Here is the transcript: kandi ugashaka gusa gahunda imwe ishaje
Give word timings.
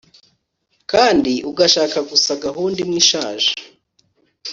kandi 0.91 1.33
ugashaka 1.49 1.97
gusa 2.09 2.31
gahunda 2.45 2.77
imwe 2.83 2.97
ishaje 3.03 3.51